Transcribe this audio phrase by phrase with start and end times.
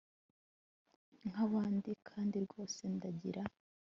[1.29, 3.43] nkabandi kandi rwose ndagira